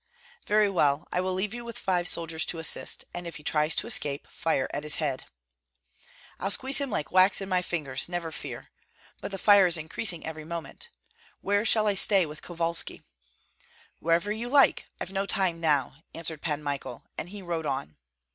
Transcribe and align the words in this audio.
"Very 0.47 0.67
well, 0.67 1.07
I 1.11 1.21
will 1.21 1.35
leave 1.35 1.53
you 1.53 1.63
with 1.63 1.77
five 1.77 2.07
soldiers 2.07 2.43
to 2.45 2.57
assist; 2.57 3.03
and 3.13 3.27
if 3.27 3.35
he 3.35 3.43
tries 3.43 3.75
to 3.75 3.85
escape, 3.85 4.25
fire 4.31 4.67
at 4.73 4.81
his 4.83 4.95
head." 4.95 5.25
"I'll 6.39 6.49
squeeze 6.49 6.79
him 6.79 6.89
like 6.89 7.11
wax 7.11 7.39
in 7.39 7.47
my 7.47 7.61
fingers, 7.61 8.09
never 8.09 8.31
fear! 8.31 8.71
But 9.21 9.29
the 9.29 9.37
fire 9.37 9.67
is 9.67 9.77
increasing 9.77 10.25
every 10.25 10.43
moment. 10.43 10.89
Where 11.41 11.65
shall 11.65 11.85
I 11.85 11.93
stay 11.93 12.25
with 12.25 12.41
Kovalski?" 12.41 13.03
"Wherever 13.99 14.31
you 14.31 14.49
like. 14.49 14.87
I've 14.99 15.11
no 15.11 15.27
time 15.27 15.59
now!" 15.61 15.97
answered 16.15 16.41
Pan 16.41 16.63
Michael, 16.63 17.05
and 17.15 17.29
he 17.29 17.43
rode 17.43 17.67
on. 17.67 17.95